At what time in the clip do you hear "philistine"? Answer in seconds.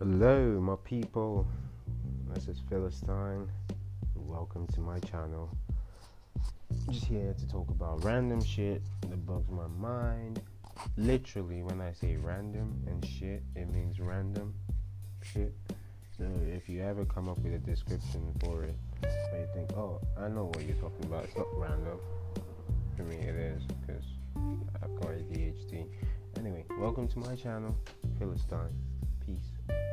2.70-3.46, 28.18-28.72